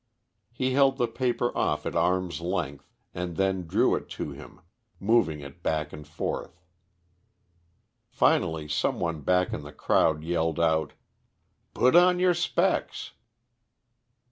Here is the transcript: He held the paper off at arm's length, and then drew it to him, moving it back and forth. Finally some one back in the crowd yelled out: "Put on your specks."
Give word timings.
He 0.51 0.71
held 0.71 0.97
the 0.97 1.07
paper 1.07 1.55
off 1.55 1.85
at 1.85 1.95
arm's 1.95 2.41
length, 2.41 2.91
and 3.13 3.35
then 3.35 3.67
drew 3.67 3.93
it 3.93 4.09
to 4.17 4.31
him, 4.31 4.61
moving 4.99 5.41
it 5.41 5.61
back 5.61 5.93
and 5.93 6.07
forth. 6.07 6.59
Finally 8.09 8.67
some 8.69 8.99
one 8.99 9.21
back 9.21 9.53
in 9.53 9.61
the 9.61 9.71
crowd 9.71 10.23
yelled 10.23 10.59
out: 10.59 10.93
"Put 11.75 11.95
on 11.95 12.17
your 12.17 12.33
specks." 12.33 13.11